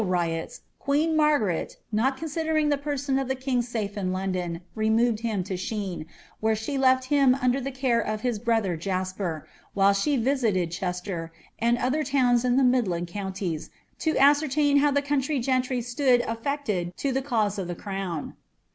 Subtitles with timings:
[0.03, 5.43] 168 wn Margaret, not considering the person of the king safe in London, Boved him
[5.43, 6.07] to Shene,
[6.39, 9.43] where she left him under the care of his brother iper,
[9.75, 13.69] while she visited Chester,* and other towns in the midland coun ■,
[14.07, 18.33] lo ascertain how the comitry gentry stood affected to the cause of I crown.